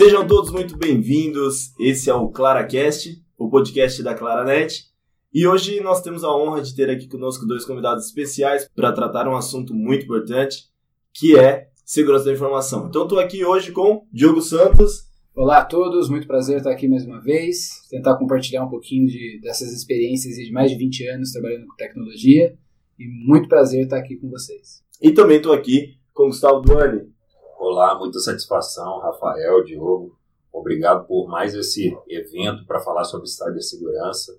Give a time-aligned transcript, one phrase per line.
[0.00, 1.74] Sejam todos muito bem-vindos.
[1.78, 4.86] Esse é o ClaraCast, o podcast da Claranet.
[5.30, 9.28] E hoje nós temos a honra de ter aqui conosco dois convidados especiais para tratar
[9.28, 10.70] um assunto muito importante,
[11.12, 12.86] que é segurança da informação.
[12.88, 15.04] Então estou aqui hoje com Diogo Santos.
[15.36, 19.38] Olá a todos, muito prazer estar aqui mais uma vez, tentar compartilhar um pouquinho de,
[19.42, 22.56] dessas experiências de mais de 20 anos trabalhando com tecnologia
[22.98, 24.82] e muito prazer estar aqui com vocês.
[25.02, 27.19] E também estou aqui com Gustavo Duane.
[27.60, 30.16] Olá, muita satisfação, Rafael, Diogo.
[30.50, 34.34] Obrigado por mais esse evento para falar sobre cibersegurança.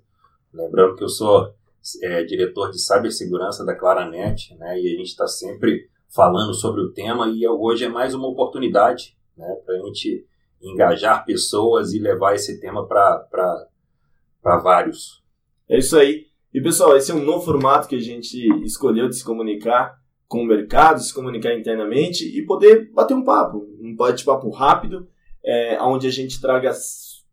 [0.51, 1.53] Lembrando que eu sou
[2.01, 6.91] é, diretor de cibersegurança da Claranet, né, e a gente está sempre falando sobre o
[6.93, 10.25] tema, e hoje é mais uma oportunidade né, para a gente
[10.59, 13.67] engajar pessoas e levar esse tema para
[14.63, 15.23] vários.
[15.69, 16.25] É isso aí.
[16.51, 20.00] E pessoal, esse é um novo formato que a gente escolheu de se comunicar
[20.31, 25.05] com o mercado, se comunicar internamente e poder bater um papo, um bate-papo rápido,
[25.43, 26.71] é, onde a gente traga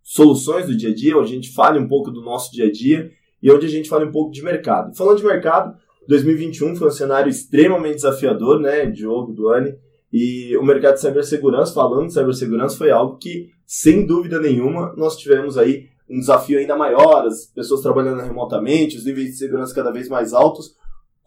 [0.03, 2.73] soluções do dia a dia, onde a gente fale um pouco do nosso dia a
[2.73, 3.09] dia
[3.41, 4.97] e onde a gente fale um pouco de mercado.
[4.97, 5.77] Falando de mercado,
[6.09, 9.77] 2021 foi um cenário extremamente desafiador, né, Diogo, Duane,
[10.13, 15.17] e o mercado de cibersegurança, falando de cibersegurança, foi algo que, sem dúvida nenhuma, nós
[15.17, 19.93] tivemos aí um desafio ainda maior, as pessoas trabalhando remotamente, os níveis de segurança cada
[19.93, 20.77] vez mais altos,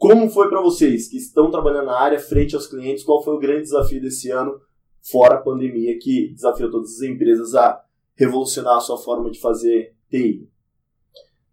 [0.02, 3.04] como foi para vocês que estão trabalhando na área frente aos clientes?
[3.04, 4.60] Qual foi o grande desafio desse ano,
[5.00, 7.80] fora a pandemia, que desafiou todas as empresas a
[8.16, 10.50] revolucionar a sua forma de fazer TI?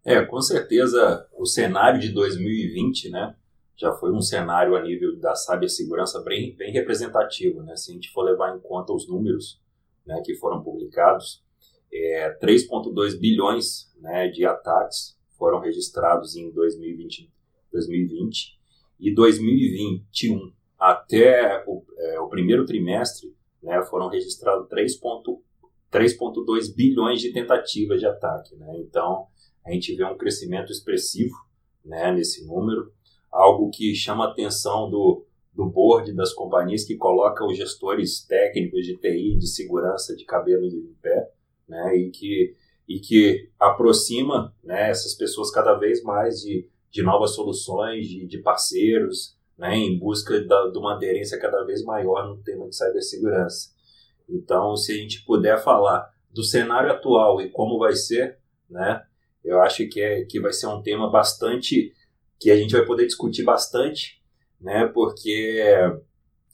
[0.04, 3.36] É, com certeza o cenário de 2020, né,
[3.76, 8.10] já foi um cenário a nível da cibersegurança bem, bem representativo, né, se a gente
[8.10, 9.62] for levar em conta os números,
[10.04, 11.44] né, que foram publicados,
[11.92, 17.30] é, 3,2 bilhões, né, de ataques foram registrados em 2020,
[17.72, 18.58] 2020
[18.98, 28.00] e 2021 até o, é, o primeiro trimestre né, foram registrados 3,2 bilhões de tentativas
[28.00, 28.56] de ataque.
[28.56, 28.78] Né?
[28.78, 29.26] Então,
[29.64, 31.34] a gente vê um crescimento expressivo
[31.84, 32.92] né, nesse número,
[33.30, 38.86] algo que chama a atenção do, do board das companhias que coloca os gestores técnicos
[38.86, 41.30] de TI, de segurança, de cabelo em pé,
[41.68, 42.56] né, e, que,
[42.88, 48.38] e que aproxima né, essas pessoas cada vez mais de de novas soluções, de, de
[48.38, 53.70] parceiros, né, em busca da, de uma aderência cada vez maior no tema de cibersegurança.
[54.28, 59.02] Então, se a gente puder falar do cenário atual e como vai ser, né,
[59.44, 61.92] eu acho que, é, que vai ser um tema bastante
[62.38, 64.20] que a gente vai poder discutir bastante,
[64.60, 65.62] né, porque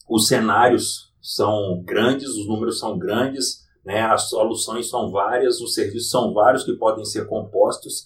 [0.09, 6.11] os cenários são grandes, os números são grandes, né, as soluções são várias, os serviços
[6.11, 8.05] são vários que podem ser compostos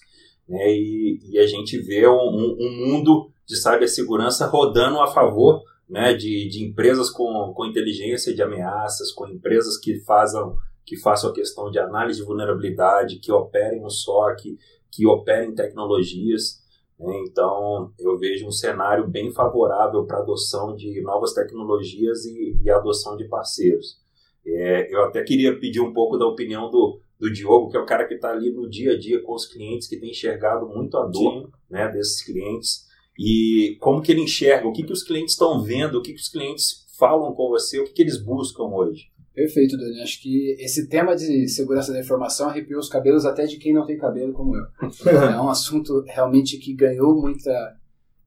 [0.51, 6.13] né, e, e, a gente vê um, um, mundo de cibersegurança rodando a favor né,
[6.13, 11.33] de, de empresas com, com inteligência de ameaças, com empresas que façam, que façam a
[11.33, 14.57] questão de análise de vulnerabilidade, que operem no SOC,
[14.91, 16.61] que operem tecnologias.
[16.99, 22.59] Né, então, eu vejo um cenário bem favorável para a adoção de novas tecnologias e,
[22.61, 24.01] e adoção de parceiros.
[24.45, 27.85] É, eu até queria pedir um pouco da opinião do, do Diogo, que é o
[27.85, 30.97] cara que está ali no dia a dia com os clientes, que tem enxergado muito
[30.97, 32.87] a dor né, desses clientes
[33.17, 36.19] e como que ele enxerga, o que, que os clientes estão vendo, o que, que
[36.19, 39.11] os clientes falam com você, o que, que eles buscam hoje.
[39.35, 40.01] Perfeito, Dani.
[40.01, 43.85] Acho que esse tema de segurança da informação arrepiou os cabelos até de quem não
[43.85, 44.65] tem cabelo como eu.
[45.07, 47.51] é um assunto realmente que ganhou muita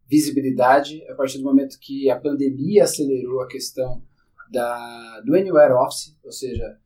[0.09, 4.00] visibilidade a partir do momento que a pandemia acelerou a questão
[4.53, 6.78] da, do Anywhere Office, ou seja,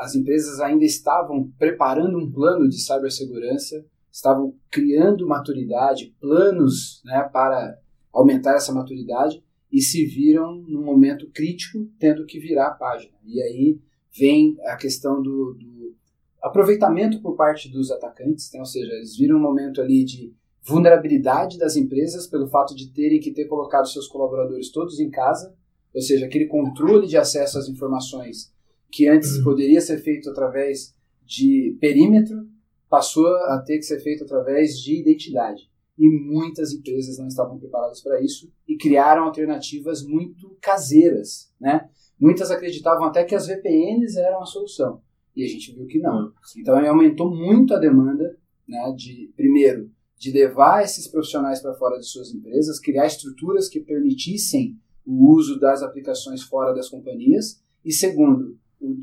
[0.00, 7.78] as empresas ainda estavam preparando um plano de cibersegurança, estavam criando maturidade, planos né, para
[8.12, 13.12] aumentar essa maturidade e se viram num momento crítico tendo que virar a página.
[13.24, 13.78] E aí
[14.16, 15.94] vem a questão do, do
[16.40, 18.60] aproveitamento por parte dos atacantes, né?
[18.60, 23.20] ou seja, eles viram um momento ali de vulnerabilidade das empresas pelo fato de terem
[23.20, 25.54] que ter colocado seus colaboradores todos em casa,
[25.94, 28.52] ou seja, aquele controle de acesso às informações
[28.90, 29.44] que antes uhum.
[29.44, 30.94] poderia ser feito através
[31.24, 32.46] de perímetro,
[32.88, 35.68] passou a ter que ser feito através de identidade.
[35.98, 41.52] E muitas empresas não estavam preparadas para isso e criaram alternativas muito caseiras.
[41.60, 41.88] Né?
[42.20, 45.00] Muitas acreditavam até que as VPNs eram a solução.
[45.34, 46.32] E a gente viu que não.
[46.56, 48.38] Então aumentou muito a demanda
[48.68, 53.80] né, de, primeiro, de levar esses profissionais para fora de suas empresas, criar estruturas que
[53.80, 58.58] permitissem o uso das aplicações fora das companhias, e segundo,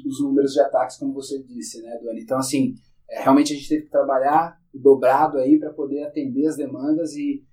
[0.05, 2.21] os números de ataques, como você disse, né, Duane?
[2.21, 2.75] Então, assim,
[3.09, 7.43] é, realmente a gente teve que trabalhar dobrado aí para poder atender as demandas e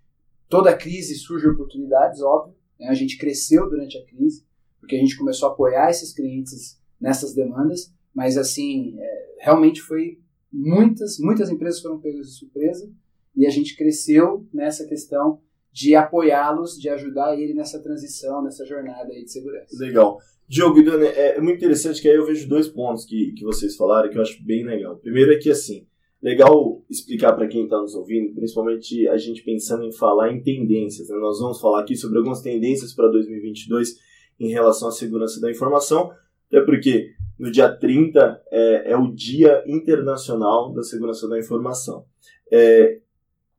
[0.48, 2.56] toda crise surge oportunidades, óbvio.
[2.78, 2.88] Né?
[2.88, 4.44] A gente cresceu durante a crise,
[4.78, 10.18] porque a gente começou a apoiar esses clientes nessas demandas, mas assim, é, realmente foi
[10.52, 12.90] muitas, muitas empresas foram pegas de surpresa
[13.36, 15.40] e a gente cresceu nessa questão
[15.72, 19.76] de apoiá-los, de ajudar ele nessa transição, nessa jornada aí de segurança.
[19.78, 20.18] Legal.
[20.50, 23.44] Diogo e Dani, é, é muito interessante que aí eu vejo dois pontos que, que
[23.44, 24.96] vocês falaram que eu acho bem legal.
[24.96, 25.86] Primeiro é que, assim,
[26.20, 31.08] legal explicar para quem está nos ouvindo, principalmente a gente pensando em falar em tendências.
[31.08, 31.16] Né?
[31.18, 33.94] Nós vamos falar aqui sobre algumas tendências para 2022
[34.40, 36.10] em relação à segurança da informação,
[36.48, 42.04] até porque no dia 30 é, é o Dia Internacional da Segurança da Informação.
[42.50, 42.98] É,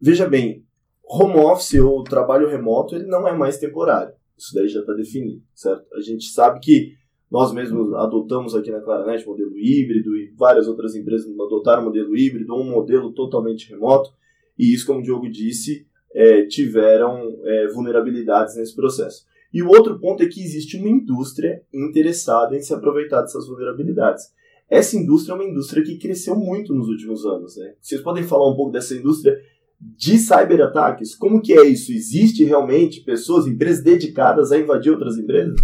[0.01, 0.65] veja bem,
[1.05, 4.13] home office ou trabalho remoto ele não é mais temporário.
[4.41, 5.85] Isso daí já está definido, certo?
[5.93, 6.95] A gente sabe que
[7.29, 12.51] nós mesmos adotamos aqui na Claranet modelo híbrido e várias outras empresas adotaram modelo híbrido
[12.51, 14.09] ou um modelo totalmente remoto.
[14.57, 19.27] E isso, como o Diogo disse, é, tiveram é, vulnerabilidades nesse processo.
[19.53, 24.23] E o outro ponto é que existe uma indústria interessada em se aproveitar dessas vulnerabilidades.
[24.67, 27.57] Essa indústria é uma indústria que cresceu muito nos últimos anos.
[27.57, 27.75] Né?
[27.79, 29.37] Vocês podem falar um pouco dessa indústria
[29.81, 31.15] de cyberataques?
[31.15, 31.91] Como que é isso?
[31.91, 35.59] Existe realmente pessoas, empresas dedicadas a invadir outras empresas?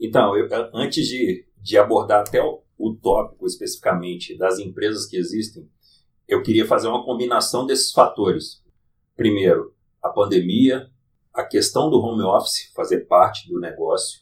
[0.00, 5.68] Então, eu, antes de, de abordar até o, o tópico especificamente das empresas que existem,
[6.26, 8.62] eu queria fazer uma combinação desses fatores.
[9.14, 10.88] Primeiro, a pandemia,
[11.34, 14.20] a questão do home office fazer parte do negócio,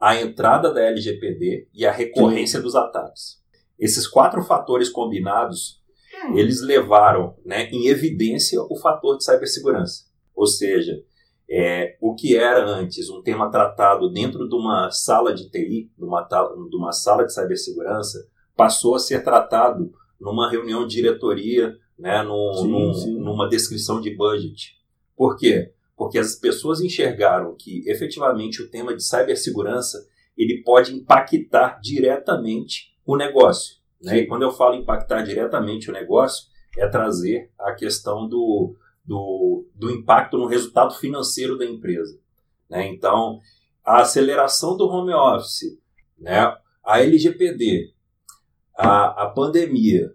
[0.00, 2.64] a entrada da LGPD e a recorrência Sim.
[2.64, 3.42] dos ataques.
[3.78, 5.77] Esses quatro fatores combinados
[6.34, 10.04] eles levaram né, em evidência o fator de cibersegurança.
[10.34, 11.02] Ou seja,
[11.50, 16.04] é, o que era antes um tema tratado dentro de uma sala de TI, de
[16.04, 22.22] uma, de uma sala de cibersegurança, passou a ser tratado numa reunião de diretoria, né,
[22.22, 23.18] num, sim, num, sim.
[23.18, 24.76] numa descrição de budget.
[25.16, 25.72] Por quê?
[25.96, 30.06] Porque as pessoas enxergaram que efetivamente o tema de cibersegurança
[30.36, 33.77] ele pode impactar diretamente o negócio.
[34.02, 34.18] Né?
[34.18, 36.46] E quando eu falo impactar diretamente o negócio,
[36.76, 42.18] é trazer a questão do, do, do impacto no resultado financeiro da empresa.
[42.68, 42.86] Né?
[42.88, 43.40] Então,
[43.84, 45.78] a aceleração do home office,
[46.18, 46.54] né?
[46.84, 47.92] a LGPD,
[48.76, 50.14] a, a pandemia,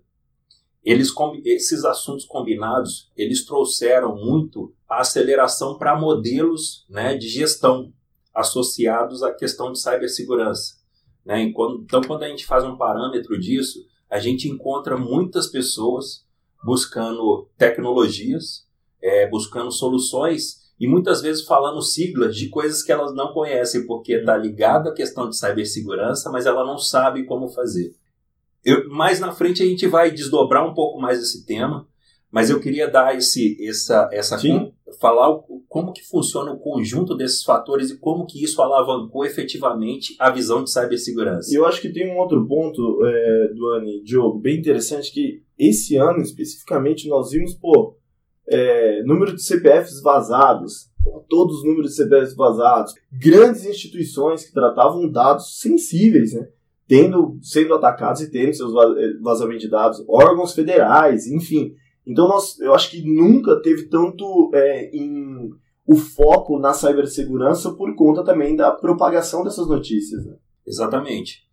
[0.84, 1.14] eles,
[1.46, 7.94] esses assuntos combinados, eles trouxeram muito a aceleração para modelos né, de gestão
[8.34, 10.83] associados à questão de cibersegurança.
[11.26, 11.44] Né?
[11.44, 13.80] Então, quando a gente faz um parâmetro disso,
[14.10, 16.26] a gente encontra muitas pessoas
[16.64, 18.66] buscando tecnologias,
[19.02, 24.14] é, buscando soluções e muitas vezes falando siglas de coisas que elas não conhecem, porque
[24.14, 27.96] está ligado à questão de cibersegurança, mas ela não sabe como fazer.
[28.64, 31.88] Eu, mais na frente a gente vai desdobrar um pouco mais esse tema,
[32.32, 34.38] mas eu queria dar esse, essa, essa
[35.00, 40.30] falar como que funciona o conjunto desses fatores e como que isso alavancou efetivamente a
[40.30, 41.52] visão de cibersegurança.
[41.52, 45.96] E eu acho que tem um outro ponto, é, Duane, Diogo, bem interessante, que esse
[45.96, 47.96] ano especificamente nós vimos, pô,
[48.48, 50.90] é, número de CPFs vazados,
[51.30, 56.48] todos os números de CPFs vazados, grandes instituições que tratavam dados sensíveis, né?
[56.88, 58.74] Tendo, sendo atacados e tendo seus
[59.22, 61.74] vazamentos de dados, órgãos federais, enfim.
[62.06, 65.50] Então nós, eu acho que nunca teve tanto é, em,
[65.88, 70.26] o foco na cibersegurança por conta também da propagação dessas notícias.
[70.26, 70.36] Né?
[70.66, 71.44] Exatamente.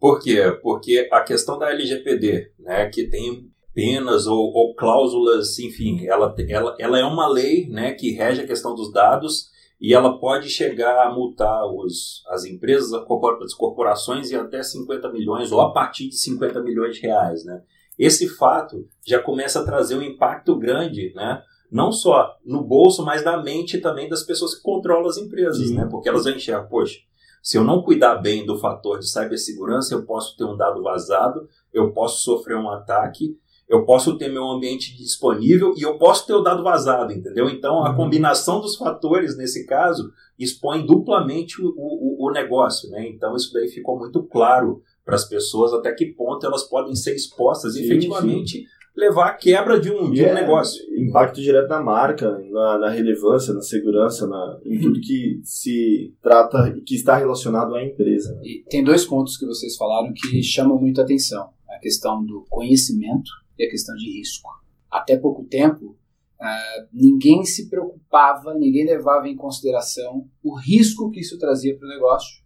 [0.00, 0.58] Por quê?
[0.62, 6.76] Porque a questão da LGPD, né, que tem penas ou, ou cláusulas, enfim, ela, ela,
[6.78, 9.50] ela é uma lei né, que rege a questão dos dados
[9.80, 15.50] e ela pode chegar a multar os, as empresas, as corporações em até 50 milhões
[15.50, 17.44] ou a partir de 50 milhões de reais.
[17.44, 17.62] Né?
[17.98, 21.42] Esse fato já começa a trazer um impacto grande, né?
[21.70, 25.86] não só no bolso, mas na mente também das pessoas que controlam as empresas, né?
[25.90, 26.98] porque elas vão enxergar, poxa,
[27.42, 31.48] se eu não cuidar bem do fator de cibersegurança, eu posso ter um dado vazado,
[31.72, 33.36] eu posso sofrer um ataque,
[33.68, 37.48] eu posso ter meu ambiente disponível e eu posso ter o dado vazado, entendeu?
[37.48, 37.96] Então, a uhum.
[37.96, 43.08] combinação dos fatores, nesse caso, expõe duplamente o, o, o negócio, né?
[43.08, 47.14] Então, isso daí ficou muito claro para as pessoas até que ponto elas podem ser
[47.14, 48.64] expostas e efetivamente sim.
[48.96, 50.82] levar à quebra de um, de um é negócio.
[50.96, 56.74] Impacto direto na marca, na, na relevância, na segurança, na, em tudo que se trata
[56.76, 58.34] e que está relacionado à empresa.
[58.36, 58.42] Né?
[58.44, 62.46] E tem dois pontos que vocês falaram que chamam muito a atenção: a questão do
[62.48, 64.50] conhecimento e a questão de risco.
[64.90, 65.96] Até pouco tempo,
[66.42, 71.88] Uh, ninguém se preocupava, ninguém levava em consideração o risco que isso trazia para o
[71.88, 72.42] negócio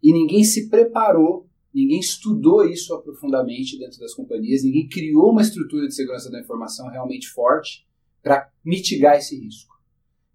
[0.00, 5.88] e ninguém se preparou Ninguém estudou isso aprofundadamente dentro das companhias, ninguém criou uma estrutura
[5.88, 7.84] de segurança da informação realmente forte
[8.22, 9.74] para mitigar esse risco.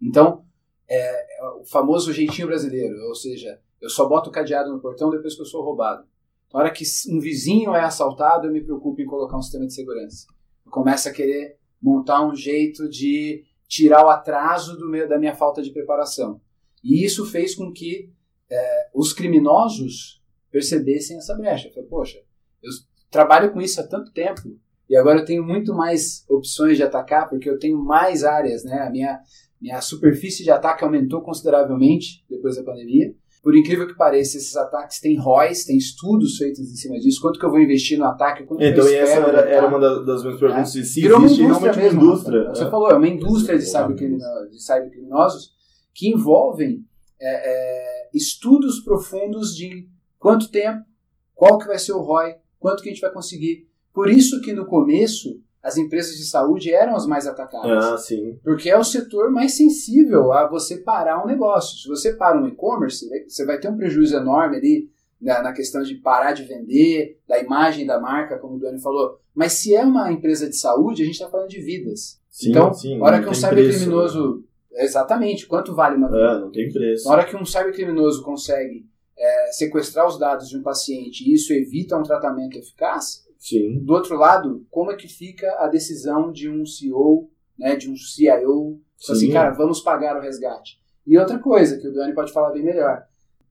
[0.01, 0.43] Então,
[0.89, 1.27] é,
[1.61, 5.41] o famoso jeitinho brasileiro, ou seja, eu só boto o cadeado no portão depois que
[5.41, 6.05] eu sou roubado.
[6.53, 9.73] Na hora que um vizinho é assaltado, eu me preocupo em colocar um sistema de
[9.73, 10.27] segurança.
[10.65, 15.61] Eu começo a querer montar um jeito de tirar o atraso meu, da minha falta
[15.61, 16.41] de preparação.
[16.83, 18.11] E isso fez com que
[18.49, 20.18] é, os criminosos
[20.51, 21.67] percebessem essa brecha.
[21.67, 22.17] Eu falei, poxa,
[22.63, 22.71] eu
[23.09, 24.41] trabalho com isso há tanto tempo
[24.89, 28.79] e agora eu tenho muito mais opções de atacar porque eu tenho mais áreas, né?
[28.79, 29.19] A minha,
[29.61, 33.13] minha superfície de ataque aumentou consideravelmente depois da pandemia.
[33.41, 37.21] Por incrível que pareça, esses ataques têm ROIs, tem estudos feitos em cima disso.
[37.21, 38.43] Quanto que eu vou investir no ataque?
[38.43, 40.75] Quanto então, e essa era, era, uma das minhas perguntas.
[40.75, 40.83] É.
[40.83, 42.01] Se Virou existe uma indústria mesmo.
[42.01, 42.49] Uma indústria.
[42.49, 42.69] Você é.
[42.69, 45.51] falou, é uma indústria de cybercriminosos
[45.93, 46.83] que envolvem
[47.21, 49.87] é, é, estudos profundos de
[50.19, 50.85] quanto tempo,
[51.33, 53.67] qual que vai ser o ROI, quanto que a gente vai conseguir.
[53.93, 57.85] Por isso que no começo as empresas de saúde eram as mais atacadas.
[57.85, 58.37] Ah, sim.
[58.43, 61.77] Porque é o setor mais sensível a você parar um negócio.
[61.79, 64.89] Se você para um e-commerce, você vai ter um prejuízo enorme ali
[65.21, 69.19] na, na, questão de parar de vender, da imagem da marca, como o Dani falou.
[69.35, 72.19] Mas se é uma empresa de saúde, a gente está falando de vidas.
[72.29, 74.45] Sim, então, sim, hora que um cybercriminoso.
[74.71, 74.83] Né?
[74.85, 76.19] Exatamente, quanto vale uma vida?
[76.19, 77.05] É, não tem preço.
[77.05, 78.85] Na hora que um cybercriminoso consegue
[79.19, 83.79] é, sequestrar os dados de um paciente e isso evita um tratamento eficaz, Sim.
[83.85, 87.95] Do outro lado, como é que fica a decisão de um CEO, né, de um
[87.95, 90.77] CIO, assim, cara, vamos pagar o resgate.
[91.07, 93.07] E outra coisa que o Dani pode falar bem melhor,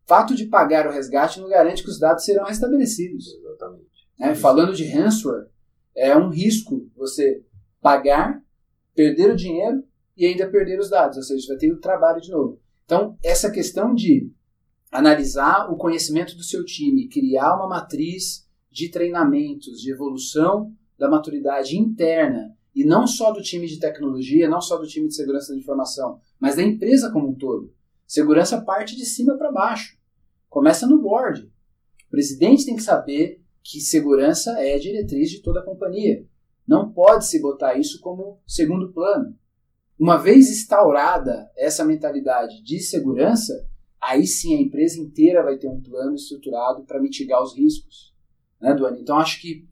[0.06, 3.34] fato de pagar o resgate não garante que os dados serão restabelecidos.
[3.34, 3.88] Exatamente.
[4.18, 4.34] Né?
[4.34, 5.48] Falando de ransomware,
[5.96, 7.42] é um risco você
[7.80, 8.42] pagar,
[8.94, 9.82] perder o dinheiro
[10.16, 12.60] e ainda perder os dados, ou seja, vai ter o trabalho de novo.
[12.84, 14.30] Então, essa questão de
[14.90, 21.76] analisar o conhecimento do seu time, criar uma matriz de treinamentos, de evolução da maturidade
[21.76, 25.58] interna, e não só do time de tecnologia, não só do time de segurança da
[25.58, 27.72] informação, mas da empresa como um todo.
[28.06, 29.98] Segurança parte de cima para baixo.
[30.48, 31.50] Começa no board.
[32.06, 36.24] O presidente tem que saber que segurança é a diretriz de toda a companhia.
[36.66, 39.36] Não pode se botar isso como segundo plano.
[39.98, 43.68] Uma vez instaurada essa mentalidade de segurança,
[44.00, 48.08] aí sim a empresa inteira vai ter um plano estruturado para mitigar os riscos
[48.60, 49.00] né, Duane?
[49.00, 49.66] Então acho que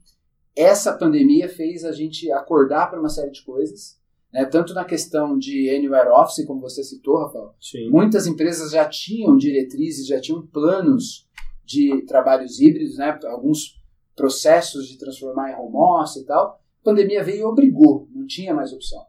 [0.55, 3.99] essa pandemia fez a gente acordar para uma série de coisas,
[4.33, 7.53] né, tanto na questão de anywhere office, como você citou, Rafael.
[7.61, 7.89] Sim.
[7.89, 11.27] Muitas empresas já tinham diretrizes, já tinham planos
[11.63, 13.79] de trabalhos híbridos, né, alguns
[14.15, 16.59] processos de transformar em home office e tal.
[16.81, 19.05] A pandemia veio e obrigou, não tinha mais opção.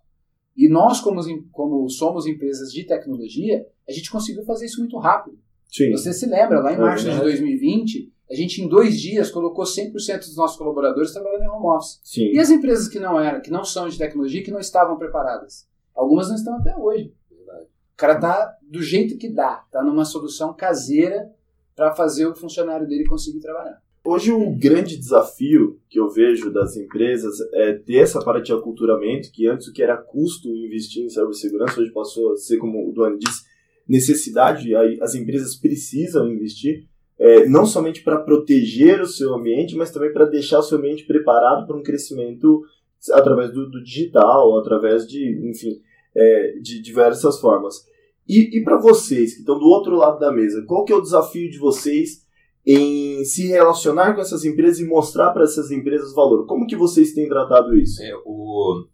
[0.59, 1.21] E nós, como,
[1.53, 5.39] como somos empresas de tecnologia, a gente conseguiu fazer isso muito rápido.
[5.71, 5.93] Sim.
[5.93, 9.65] Você se lembra, lá em março é de 2020, a gente em dois dias colocou
[9.65, 12.01] 100% dos nossos colaboradores trabalhando em home office.
[12.03, 12.33] Sim.
[12.33, 15.69] E as empresas que não eram, que não são de tecnologia, que não estavam preparadas?
[15.95, 17.15] Algumas não estão até hoje.
[17.29, 21.33] O cara tá do jeito que dá, tá numa solução caseira
[21.77, 23.81] para fazer o funcionário dele conseguir trabalhar.
[24.05, 29.31] Hoje o grande desafio que eu vejo das empresas é ter essa parte de aculturamento,
[29.33, 32.93] que antes o que era custo investir em cibersegurança, hoje passou a ser, como o
[32.93, 33.43] Duane disse,
[33.87, 36.87] necessidade, as empresas precisam investir
[37.19, 41.05] é, não somente para proteger o seu ambiente, mas também para deixar o seu ambiente
[41.05, 42.63] preparado para um crescimento
[43.13, 45.81] através do, do digital, através de, enfim,
[46.15, 47.87] é, de diversas formas.
[48.29, 51.03] E, e para vocês que estão do outro lado da mesa, qual que é o
[51.03, 52.27] desafio de vocês
[52.71, 56.47] em se relacionar com essas empresas e mostrar para essas empresas valor?
[56.47, 58.03] Como que vocês têm tratado isso?
[58.03, 58.87] É, o,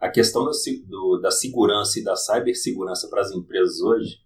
[0.00, 0.50] a questão da,
[0.88, 4.16] do, da segurança e da cibersegurança para as empresas hoje,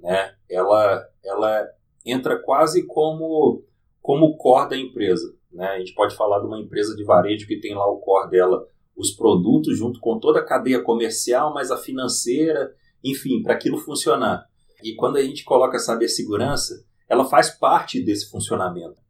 [0.00, 1.68] né, ela, ela
[2.04, 3.62] entra quase como
[4.02, 5.34] como core da empresa.
[5.52, 5.66] Né?
[5.66, 8.66] A gente pode falar de uma empresa de varejo que tem lá o core dela,
[8.96, 12.74] os produtos junto com toda a cadeia comercial, mas a financeira,
[13.04, 14.46] enfim, para aquilo funcionar.
[14.82, 19.00] E quando a gente coloca a cibersegurança, ela faz parte desse funcionamento.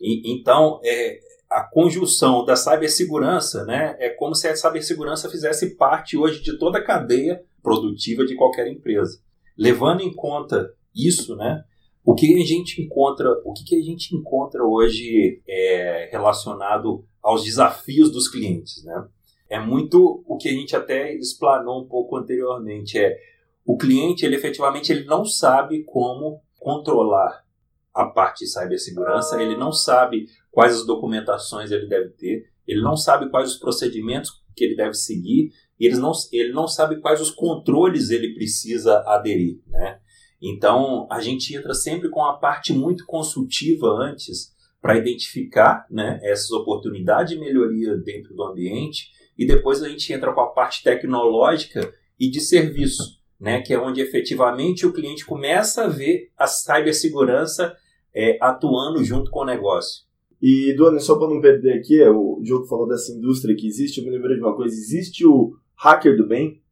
[0.00, 1.18] E, então, é,
[1.50, 6.78] a conjunção da cibersegurança né, é como se a cibersegurança fizesse parte hoje de toda
[6.78, 9.20] a cadeia produtiva de qualquer empresa.
[9.56, 11.64] Levando em conta isso, né,
[12.04, 17.44] o que a gente encontra, o que, que a gente encontra hoje é, relacionado aos
[17.44, 19.06] desafios dos clientes, né?
[19.48, 23.16] É muito o que a gente até explanou um pouco anteriormente, é
[23.64, 27.44] o cliente, ele efetivamente ele não sabe como controlar
[27.92, 32.96] a parte de cibersegurança, ele não sabe quais as documentações ele deve ter, ele não
[32.96, 37.30] sabe quais os procedimentos que ele deve seguir, ele não, ele não sabe quais os
[37.30, 40.00] controles ele precisa aderir, né?
[40.42, 46.50] Então, a gente entra sempre com a parte muito consultiva antes para identificar né, essas
[46.50, 49.08] oportunidades de melhoria dentro do ambiente.
[49.38, 51.90] E depois a gente entra com a parte tecnológica
[52.20, 57.76] e de serviço, né, que é onde efetivamente o cliente começa a ver a cibersegurança
[58.14, 60.04] é, atuando junto com o negócio.
[60.40, 63.98] E, Dona, só para não perder aqui, é, o Diogo falou dessa indústria que existe,
[63.98, 66.62] eu me lembrei de uma coisa, existe o hacker do bem?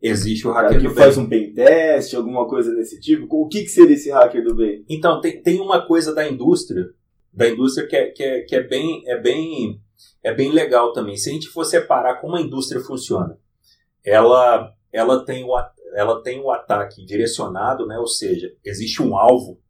[0.00, 1.24] Existe o Cara hacker que do faz bem.
[1.24, 3.26] um pen test, alguma coisa desse tipo.
[3.30, 4.86] O que, que seria esse hacker do bem?
[4.88, 6.88] Então, tem, tem uma coisa da indústria,
[7.30, 9.78] da indústria que, é, que, é, que é, bem, é, bem,
[10.22, 11.18] é bem legal também.
[11.18, 13.38] Se a gente for separar como a indústria funciona,
[14.02, 15.54] ela, ela, tem, o,
[15.98, 17.98] ela tem o ataque direcionado, né?
[17.98, 19.60] ou seja, existe um alvo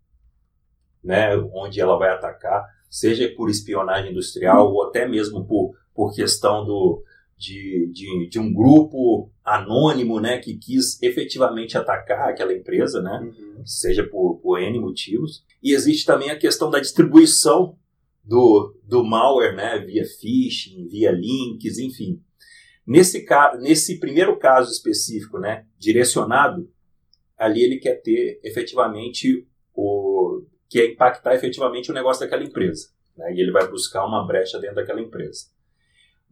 [1.02, 1.34] né?
[1.54, 7.02] onde ela vai atacar, seja por espionagem industrial ou até mesmo por, por questão do,
[7.34, 10.36] de, de, de um grupo anônimo né?
[10.36, 13.32] que quis efetivamente atacar aquela empresa, né?
[13.64, 15.42] seja por, por N motivos.
[15.62, 17.74] E existe também a questão da distribuição
[18.22, 22.20] do, do malware, né, via phishing, via links, enfim.
[22.88, 23.26] Nesse,
[23.60, 26.70] nesse primeiro caso específico, né, direcionado,
[27.36, 30.42] ali ele quer ter efetivamente o.
[30.70, 32.88] quer impactar efetivamente o negócio daquela empresa.
[33.14, 35.48] Né, e ele vai buscar uma brecha dentro daquela empresa.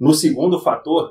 [0.00, 1.10] No segundo fator,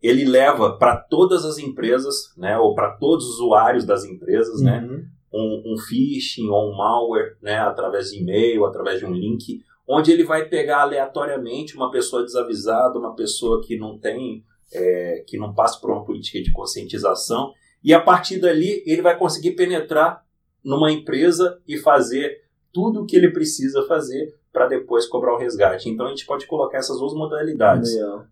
[0.00, 4.86] ele leva para todas as empresas, né, ou para todos os usuários das empresas, né,
[4.88, 5.04] Uhum.
[5.32, 10.12] um, um phishing ou um malware, né, através de e-mail, através de um link, onde
[10.12, 15.54] ele vai pegar aleatoriamente uma pessoa desavisada, uma pessoa que não tem, é, que não
[15.54, 20.24] passa por uma política de conscientização, e a partir dali ele vai conseguir penetrar
[20.64, 25.88] numa empresa e fazer tudo o que ele precisa fazer para depois cobrar o resgate.
[25.88, 27.94] Então a gente pode colocar essas duas modalidades.
[27.94, 28.26] Legal.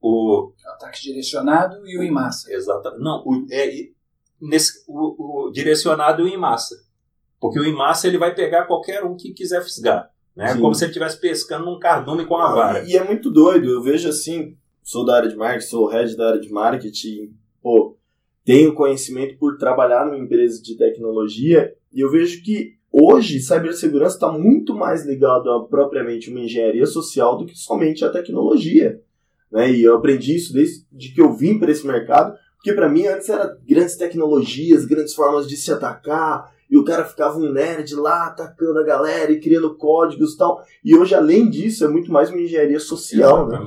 [0.00, 2.52] O, O ataque direcionado e o em massa.
[2.52, 2.96] Exata.
[2.98, 3.94] Não, o, é, e
[4.40, 6.76] nesse, o, o direcionado em massa.
[7.40, 10.10] Porque o em massa ele vai pegar qualquer um que quiser fisgar.
[10.34, 10.54] Né?
[10.54, 10.60] Sim.
[10.60, 12.84] Como se ele estivesse pescando num cardume com a vara.
[12.84, 16.28] E é muito doido, eu vejo assim, sou da área de marketing, sou head da
[16.28, 17.98] área de marketing, pô,
[18.44, 24.30] tenho conhecimento por trabalhar numa empresa de tecnologia e eu vejo que hoje cibersegurança está
[24.30, 29.00] muito mais ligado a propriamente uma engenharia social do que somente a tecnologia.
[29.50, 29.72] Né?
[29.72, 33.28] E eu aprendi isso desde que eu vim para esse mercado, porque para mim antes
[33.28, 38.26] era grandes tecnologias, grandes formas de se atacar, e o cara ficava um nerd lá
[38.26, 40.62] atacando a galera e criando códigos e tal.
[40.84, 43.58] E hoje, além disso, é muito mais uma engenharia social, né?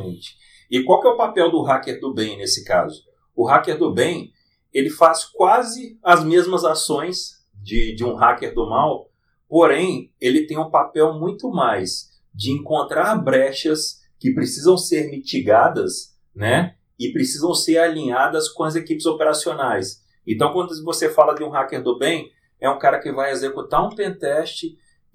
[0.70, 3.04] E qual que é o papel do hacker do bem nesse caso?
[3.36, 4.32] O hacker do bem,
[4.74, 9.10] ele faz quase as mesmas ações de, de um hacker do mal,
[9.48, 16.76] porém, ele tem um papel muito mais de encontrar brechas que precisam ser mitigadas, né?
[17.00, 20.04] E precisam ser alinhadas com as equipes operacionais.
[20.28, 22.30] Então, quando você fala de um hacker do bem,
[22.60, 24.66] é um cara que vai executar um pentest,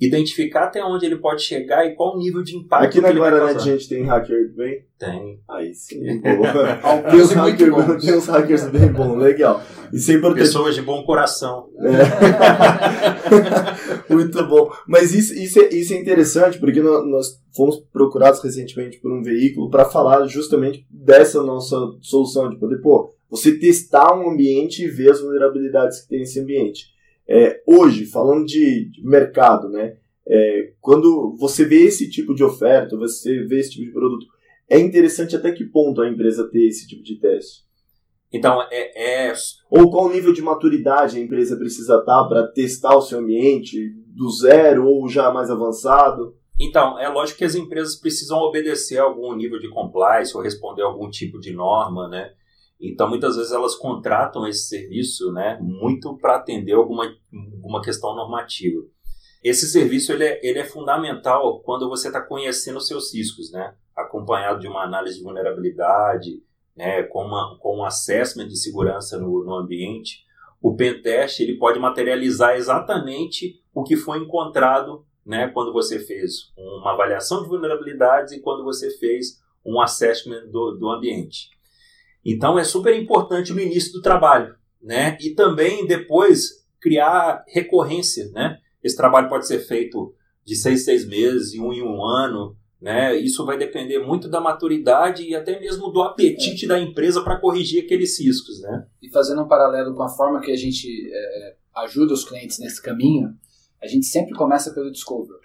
[0.06, 3.12] identificar até onde ele pode chegar e qual o nível de impacto Aqui na que
[3.14, 3.70] ele vai Guaranet a causar.
[3.72, 4.84] gente tem hacker bem?
[4.98, 5.40] Tem.
[5.50, 7.02] Aí sim, boa.
[7.10, 8.04] Tem, uns hacker, bons.
[8.04, 9.62] tem uns hackers bem bons, legal.
[9.92, 10.40] Isso é importante.
[10.40, 11.68] Pessoas de bom coração.
[11.80, 11.94] É.
[14.12, 14.70] Muito bom.
[14.86, 19.22] Mas isso, isso, é, isso é interessante, porque nó- nós fomos procurados recentemente por um
[19.22, 24.88] veículo para falar justamente dessa nossa solução, de poder, pô, você testar um ambiente e
[24.88, 26.93] ver as vulnerabilidades que tem nesse ambiente.
[27.28, 29.96] É, hoje, falando de, de mercado, né?
[30.26, 34.26] é, quando você vê esse tipo de oferta, você vê esse tipo de produto,
[34.68, 37.64] é interessante até que ponto a empresa ter esse tipo de teste?
[38.32, 39.34] Então, é, é
[39.70, 44.28] Ou qual nível de maturidade a empresa precisa estar para testar o seu ambiente, do
[44.30, 46.34] zero ou já mais avançado?
[46.58, 50.82] Então, é lógico que as empresas precisam obedecer a algum nível de compliance ou responder
[50.82, 52.32] a algum tipo de norma, né?
[52.92, 57.04] Então, muitas vezes elas contratam esse serviço, né, muito para atender alguma,
[57.56, 58.82] alguma questão normativa.
[59.42, 63.74] Esse serviço ele é, ele é fundamental quando você está conhecendo os seus riscos, né?
[63.94, 66.42] Acompanhado de uma análise de vulnerabilidade,
[66.74, 70.24] né, com, uma, com um assessment de segurança no, no ambiente.
[70.62, 76.92] O pentest ele pode materializar exatamente o que foi encontrado né, quando você fez uma
[76.92, 81.50] avaliação de vulnerabilidades e quando você fez um assessment do, do ambiente.
[82.24, 85.16] Então é super importante no início do trabalho, né?
[85.20, 88.58] E também depois criar recorrência, né?
[88.82, 93.16] Esse trabalho pode ser feito de seis, seis meses, um em um ano, né?
[93.16, 97.84] Isso vai depender muito da maturidade e até mesmo do apetite da empresa para corrigir
[97.84, 98.86] aqueles riscos, né?
[99.02, 102.82] E fazendo um paralelo com a forma que a gente é, ajuda os clientes nesse
[102.82, 103.34] caminho,
[103.82, 105.38] a gente sempre começa pelo discover.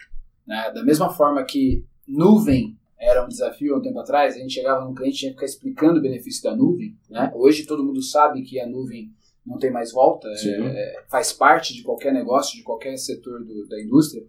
[0.48, 0.72] Né?
[0.74, 4.84] Da mesma forma que nuvem era um desafio há um tempo atrás, a gente chegava
[4.86, 6.96] num cliente e tinha que ficar explicando o benefício da nuvem.
[7.10, 7.32] Né?
[7.34, 9.10] Hoje todo mundo sabe que a nuvem
[9.46, 10.62] não tem mais volta, Sim.
[10.68, 14.24] é, faz parte de qualquer negócio, de qualquer setor do- da indústria.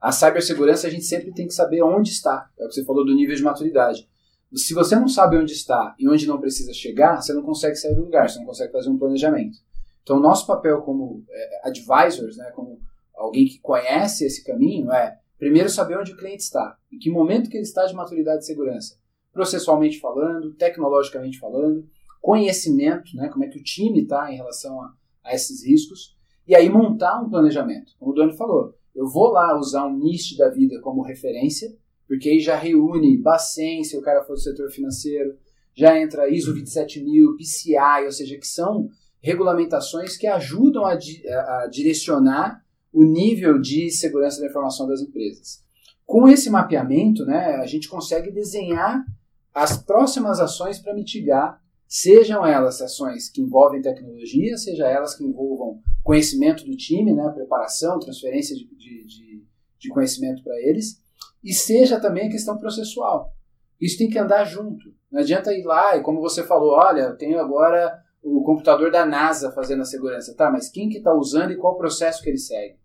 [0.00, 2.50] A cibersegurança a gente sempre tem que saber onde está.
[2.58, 4.06] É o que você falou do nível de maturidade.
[4.54, 7.94] Se você não sabe onde está e onde não precisa chegar, você não consegue sair
[7.94, 9.58] do lugar, você não consegue fazer um planejamento.
[10.02, 12.78] Então, o nosso papel como é, advisors, né, como
[13.16, 17.50] alguém que conhece esse caminho, é Primeiro, saber onde o cliente está, em que momento
[17.50, 18.96] que ele está de maturidade de segurança,
[19.32, 21.86] processualmente falando, tecnologicamente falando,
[22.20, 24.94] conhecimento, né, como é que o time está em relação a,
[25.24, 26.16] a, esses riscos,
[26.46, 27.92] e aí montar um planejamento.
[27.98, 31.74] Como o Doni falou, eu vou lá usar um NIST da vida como referência,
[32.06, 35.36] porque aí já reúne Bacen, se o cara for do setor financeiro,
[35.74, 38.88] já entra ISO 27000, PCI, ou seja, que são
[39.20, 42.63] regulamentações que ajudam a, di a direcionar
[42.94, 45.64] o nível de segurança da informação das empresas.
[46.06, 49.04] Com esse mapeamento, né, a gente consegue desenhar
[49.52, 55.80] as próximas ações para mitigar, sejam elas ações que envolvem tecnologia, seja elas que envolvam
[56.04, 59.44] conhecimento do time, né, preparação, transferência de, de, de,
[59.78, 61.02] de conhecimento para eles,
[61.42, 63.32] e seja também a questão processual.
[63.80, 64.94] Isso tem que andar junto.
[65.10, 69.04] Não adianta ir lá e, como você falou, olha, eu tenho agora o computador da
[69.04, 70.34] NASA fazendo a segurança.
[70.34, 72.83] Tá, mas quem que está usando e qual processo que ele segue?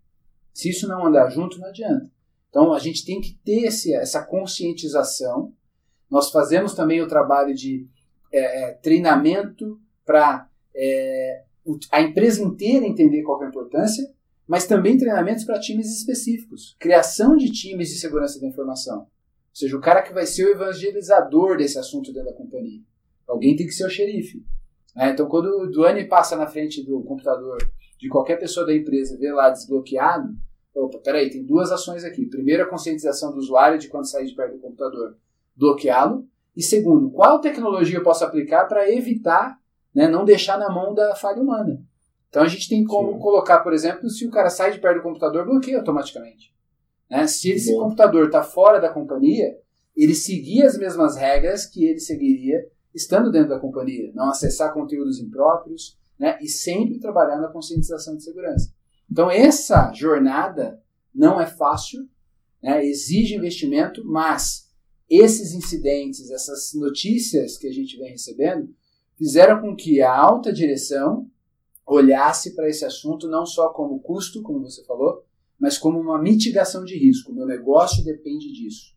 [0.52, 2.10] Se isso não andar junto, não adianta.
[2.48, 5.52] Então, a gente tem que ter esse, essa conscientização.
[6.10, 7.86] Nós fazemos também o trabalho de
[8.32, 11.44] é, é treinamento para é,
[11.92, 14.04] a empresa inteira entender qual é a importância,
[14.46, 16.76] mas também treinamentos para times específicos.
[16.78, 19.00] Criação de times de segurança da informação.
[19.00, 19.06] Ou
[19.54, 22.80] seja, o cara que vai ser o evangelizador desse assunto dentro da companhia.
[23.28, 24.44] Alguém tem que ser o xerife.
[24.96, 27.58] É, então, quando o Duane passa na frente do computador
[28.00, 30.34] de qualquer pessoa da empresa vê lá desbloqueado,
[30.74, 32.24] opa, peraí, tem duas ações aqui.
[32.26, 35.16] Primeiro, a conscientização do usuário de quando sair de perto do computador,
[35.54, 36.26] bloqueá-lo.
[36.56, 39.58] E segundo, qual tecnologia eu posso aplicar para evitar,
[39.94, 41.82] né, não deixar na mão da falha humana.
[42.28, 43.18] Então a gente tem como Sim.
[43.18, 46.54] colocar, por exemplo, se o cara sai de perto do computador, bloqueia automaticamente.
[47.10, 47.26] Né?
[47.26, 47.84] Se esse Bom.
[47.84, 49.58] computador está fora da companhia,
[49.96, 55.20] ele seguir as mesmas regras que ele seguiria estando dentro da companhia, não acessar conteúdos
[55.20, 56.38] impróprios, né?
[56.40, 58.72] E sempre trabalhar na conscientização de segurança.
[59.10, 60.80] Então essa jornada
[61.14, 62.06] não é fácil,
[62.62, 62.84] né?
[62.84, 64.70] Exige investimento, mas
[65.08, 68.72] esses incidentes, essas notícias que a gente vem recebendo,
[69.16, 71.28] fizeram com que a alta direção
[71.86, 75.24] olhasse para esse assunto não só como custo, como você falou,
[75.58, 77.32] mas como uma mitigação de risco.
[77.32, 78.94] Meu negócio depende disso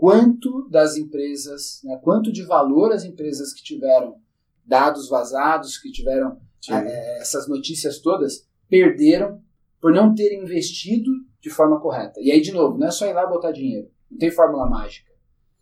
[0.00, 4.16] quanto das empresas, né, quanto de valor as empresas que tiveram
[4.64, 9.40] dados vazados, que tiveram essas notícias todas, perderam
[9.80, 12.20] por não terem investido de forma correta.
[12.20, 13.88] E aí, de novo, não é só ir lá botar dinheiro.
[14.10, 15.10] Não tem fórmula mágica.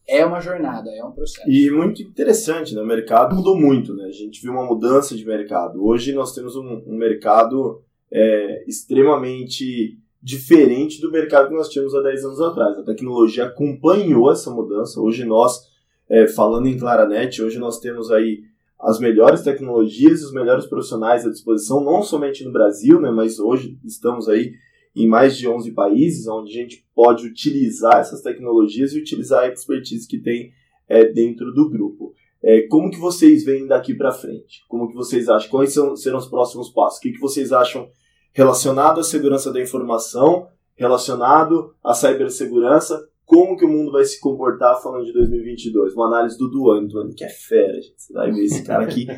[0.06, 1.48] É uma jornada, é um processo.
[1.48, 2.80] E muito interessante, né?
[2.80, 4.06] O mercado mudou muito, né?
[4.06, 5.84] A gente viu uma mudança de mercado.
[5.84, 12.00] Hoje nós temos um, um mercado é, extremamente diferente do mercado que nós tínhamos há
[12.00, 12.78] 10 anos atrás.
[12.78, 14.98] A tecnologia acompanhou essa mudança.
[14.98, 15.60] Hoje nós,
[16.08, 18.40] é, falando em Claranet, hoje nós temos aí
[18.80, 23.38] as melhores tecnologias e os melhores profissionais à disposição, não somente no Brasil, né, mas
[23.38, 24.52] hoje estamos aí
[24.94, 29.48] em mais de 11 países, onde a gente pode utilizar essas tecnologias e utilizar a
[29.48, 30.52] expertise que tem
[30.88, 32.14] é, dentro do grupo.
[32.42, 34.64] É, como que vocês veem daqui para frente?
[34.68, 35.50] Como que vocês acham?
[35.50, 36.98] Quais são, serão os próximos passos?
[36.98, 37.88] O que, que vocês acham
[38.32, 43.07] relacionado à segurança da informação, relacionado à cibersegurança,
[43.38, 45.94] como que o mundo vai se comportar falando de 2022.
[45.94, 47.94] Uma análise do Duane, Duane que é fera, gente.
[47.96, 49.06] Você vai ver esse cara aqui.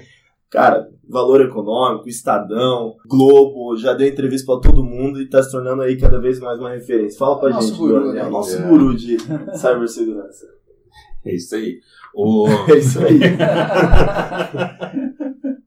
[0.50, 5.80] Cara, Valor Econômico, Estadão, Globo, já deu entrevista para todo mundo e está se tornando
[5.80, 7.16] aí cada vez mais uma referência.
[7.16, 8.18] Fala pra é gente, guru, Duane.
[8.18, 8.62] É o nosso é.
[8.62, 9.16] guru de
[9.56, 10.48] cibersegurança.
[11.24, 11.78] É isso aí.
[12.12, 12.48] O...
[12.68, 13.20] É isso aí.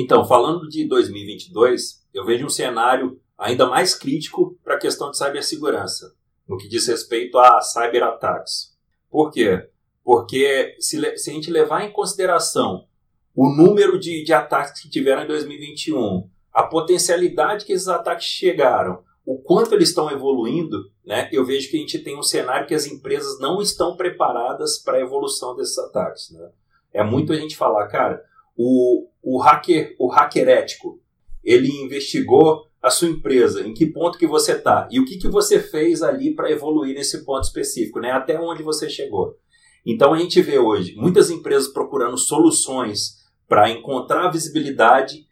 [0.00, 5.18] Então, falando de 2022, eu vejo um cenário ainda mais crítico para a questão de
[5.18, 6.14] cibersegurança,
[6.48, 8.76] no que diz respeito a cyberataques.
[9.10, 9.68] Por quê?
[10.02, 12.86] Porque se, se, a gente levar em consideração
[13.34, 19.02] o número de, de ataques que tiveram em 2021, a potencialidade que esses ataques chegaram,
[19.24, 22.74] o quanto eles estão evoluindo, né, eu vejo que a gente tem um cenário que
[22.74, 26.30] as empresas não estão preparadas para a evolução desses ataques.
[26.30, 26.50] Né?
[26.92, 28.24] É muito a gente falar, cara,
[28.56, 31.00] o, o hacker, o hacker ético,
[31.44, 35.28] ele investigou a sua empresa, em que ponto que você está e o que, que
[35.28, 38.12] você fez ali para evoluir nesse ponto específico, né?
[38.12, 39.36] até onde você chegou.
[39.84, 45.26] Então a gente vê hoje muitas empresas procurando soluções para encontrar visibilidade,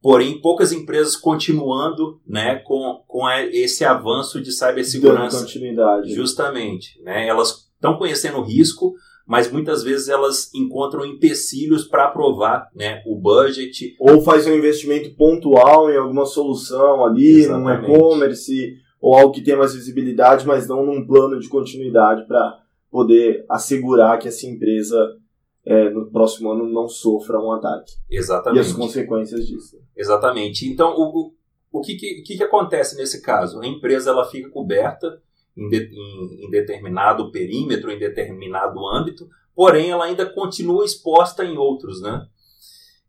[0.00, 5.38] porém poucas empresas continuando né, com, com esse avanço de cibersegurança.
[5.38, 6.14] Dando continuidade.
[6.14, 7.00] Justamente.
[7.02, 7.26] Né?
[7.26, 8.94] Elas estão conhecendo o risco,
[9.32, 13.96] mas muitas vezes elas encontram empecilhos para aprovar né, o budget.
[13.98, 19.56] Ou faz um investimento pontual em alguma solução ali, num e-commerce, ou algo que tenha
[19.56, 22.58] mais visibilidade, mas não num plano de continuidade para
[22.90, 25.16] poder assegurar que essa empresa
[25.64, 27.94] é, no próximo ano não sofra um ataque.
[28.10, 28.58] Exatamente.
[28.58, 29.78] E as consequências disso.
[29.96, 30.68] Exatamente.
[30.68, 31.32] Então, o,
[31.72, 33.60] o que, que, que, acontece nesse caso?
[33.60, 35.22] A empresa ela fica coberta
[35.56, 41.56] em, de, em, em determinado perímetro, em determinado âmbito, porém ela ainda continua exposta em
[41.56, 42.26] outros, né?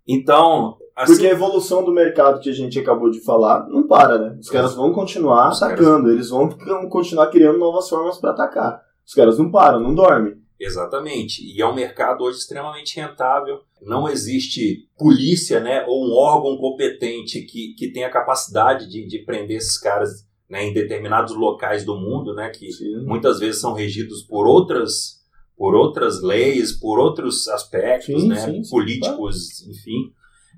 [0.08, 4.18] Então, assim, porque a evolução do mercado que a gente acabou de falar não para,
[4.18, 4.38] né?
[4.40, 6.14] Os caras vão continuar atacando, caras...
[6.14, 6.50] eles vão
[6.90, 8.82] continuar criando novas formas para atacar.
[9.06, 10.42] Os caras não param, não dormem.
[10.60, 11.42] Exatamente.
[11.44, 13.62] E é um mercado hoje extremamente rentável.
[13.82, 19.58] Não existe polícia, né, ou um órgão competente que, que tenha capacidade de, de prender
[19.58, 23.04] esses caras né, em determinados locais do mundo, né, que Sim.
[23.08, 25.20] muitas vezes são regidos por outras
[25.58, 30.14] por outras leis, por outros aspectos, sim, né, sim, políticos, enfim.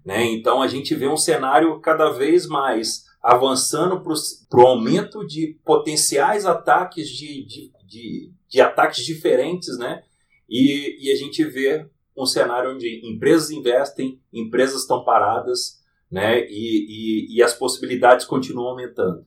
[0.05, 0.25] Né?
[0.25, 4.01] Então a gente vê um cenário cada vez mais avançando
[4.49, 10.03] para o aumento de potenciais ataques de, de, de, de, ataques diferentes, né?
[10.49, 11.85] E, e a gente vê
[12.17, 15.81] um cenário onde empresas investem, empresas estão paradas,
[16.11, 16.45] né?
[16.49, 19.25] E, e, e as possibilidades continuam aumentando.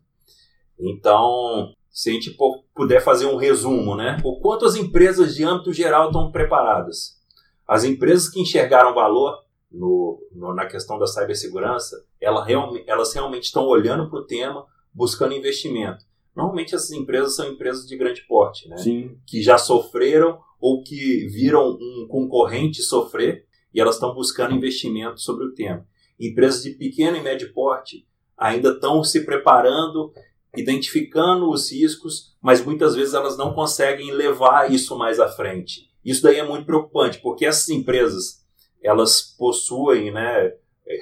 [0.81, 2.37] Então, se a gente
[2.75, 4.19] puder fazer um resumo, né?
[4.25, 7.19] O quanto as empresas de âmbito geral estão preparadas?
[7.67, 9.37] As empresas que enxergaram valor
[9.71, 14.65] no, no, na questão da cibersegurança, ela real, elas realmente estão olhando para o tema,
[14.95, 16.05] buscando investimento.
[16.35, 18.77] Normalmente essas empresas são empresas de grande porte, né?
[18.79, 19.19] Sim.
[19.27, 25.45] Que já sofreram ou que viram um concorrente sofrer e elas estão buscando investimento sobre
[25.47, 25.85] o tema.
[26.19, 30.13] Empresas de pequeno e médio porte ainda estão se preparando
[30.57, 35.89] identificando os riscos, mas muitas vezes elas não conseguem levar isso mais à frente.
[36.05, 38.39] Isso daí é muito preocupante, porque essas empresas
[38.83, 40.53] elas possuem né,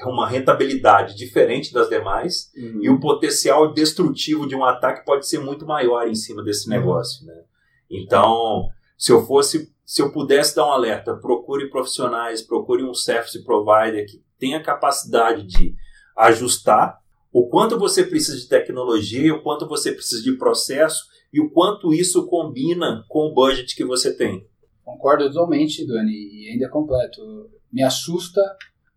[0.06, 2.80] uma rentabilidade diferente das demais uhum.
[2.82, 6.76] e o potencial destrutivo de um ataque pode ser muito maior em cima desse uhum.
[6.76, 7.24] negócio.
[7.24, 7.42] Né?
[7.90, 13.44] Então, se eu fosse, se eu pudesse dar um alerta, procure profissionais, procure um service
[13.44, 15.74] provider que tenha capacidade de
[16.16, 16.98] ajustar
[17.38, 21.92] o quanto você precisa de tecnologia, o quanto você precisa de processo e o quanto
[21.92, 24.48] isso combina com o budget que você tem.
[24.82, 27.50] Concordo totalmente, Dani, e ainda é completo.
[27.70, 28.40] Me assusta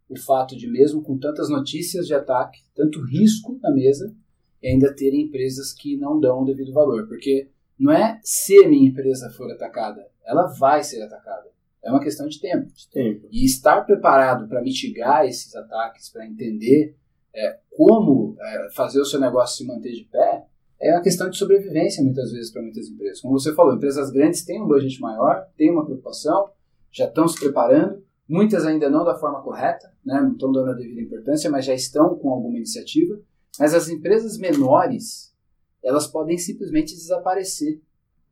[0.07, 4.15] o fato de, mesmo com tantas notícias de ataque, tanto risco na mesa,
[4.63, 7.09] ainda terem empresas que não dão o devido valor.
[7.09, 11.49] Porque não é se a minha empresa for atacada, ela vai ser atacada.
[11.83, 12.71] É uma questão de tempo.
[12.73, 13.27] De tempo.
[13.33, 16.95] E estar preparado para mitigar esses ataques, para entender
[17.35, 20.45] é, como é, fazer o seu negócio se manter de pé,
[20.81, 23.21] é uma questão de sobrevivência muitas vezes para muitas empresas.
[23.21, 26.49] Como você falou, empresas grandes têm um budget maior, têm uma preocupação,
[26.91, 30.73] já estão se preparando, muitas ainda não da forma correta, né, não estão dando a
[30.73, 33.19] devida importância, mas já estão com alguma iniciativa.
[33.59, 35.35] Mas as empresas menores,
[35.83, 37.81] elas podem simplesmente desaparecer,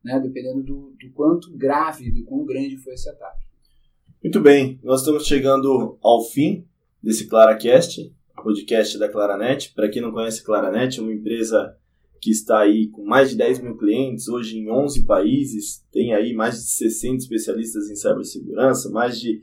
[0.02, 3.46] né, dependendo do, do quanto grave, do quão grande foi esse ataque.
[4.22, 6.66] Muito bem, nós estamos chegando ao fim
[7.02, 9.72] desse ClaraCast podcast da Claranet.
[9.74, 11.76] Para quem não conhece, Claranet é uma empresa
[12.20, 16.34] que está aí com mais de 10 mil clientes, hoje em 11 países, tem aí
[16.34, 19.40] mais de 60 especialistas em cibersegurança, mais de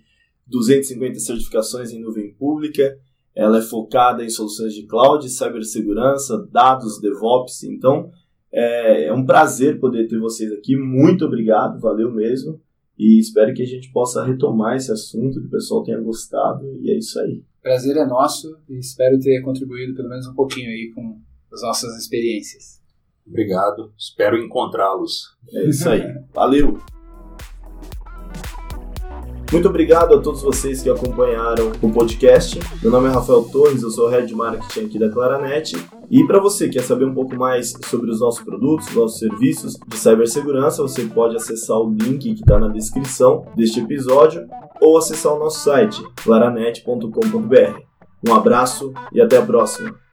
[0.48, 2.98] 250 certificações em nuvem pública.
[3.34, 7.64] Ela é focada em soluções de cloud, cibersegurança, dados, DevOps.
[7.64, 8.10] Então,
[8.52, 10.76] é, é um prazer poder ter vocês aqui.
[10.76, 12.62] Muito obrigado, valeu mesmo.
[12.98, 16.66] E espero que a gente possa retomar esse assunto, que o pessoal tenha gostado.
[16.82, 20.70] E é isso aí prazer é nosso e espero ter contribuído pelo menos um pouquinho
[20.70, 21.20] aí com
[21.52, 22.80] as nossas experiências.
[23.26, 25.36] Obrigado, espero encontrá-los.
[25.52, 26.80] É isso aí, valeu!
[29.56, 32.60] Muito obrigado a todos vocês que acompanharam o podcast.
[32.82, 35.78] Meu nome é Rafael Torres, eu sou Head Marketing aqui da Claranet.
[36.12, 39.78] E para você que quer saber um pouco mais sobre os nossos produtos, nossos serviços
[39.88, 44.46] de cibersegurança, você pode acessar o link que está na descrição deste episódio
[44.82, 47.80] ou acessar o nosso site claranet.com.br.
[48.28, 50.05] Um abraço e até a próxima!